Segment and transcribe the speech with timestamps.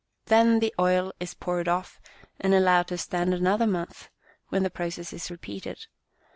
[0.25, 2.01] Then the oil is poured off
[2.39, 4.09] and allowed to stand another month,
[4.49, 5.85] when the process is repeated.